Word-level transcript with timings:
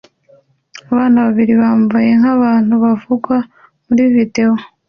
Abana 0.91 1.17
babiri 1.25 1.53
bambaye 1.61 2.09
nk'abantu 2.19 2.73
bavugwa 2.83 3.35
muri 3.85 4.03
videwo 4.15 4.57